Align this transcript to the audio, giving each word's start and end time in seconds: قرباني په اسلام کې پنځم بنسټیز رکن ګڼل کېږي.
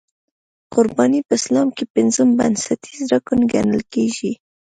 قرباني 0.73 1.19
په 1.27 1.33
اسلام 1.39 1.67
کې 1.77 1.85
پنځم 1.95 2.27
بنسټیز 2.39 2.99
رکن 3.13 3.39
ګڼل 3.53 3.81
کېږي. 3.93 4.31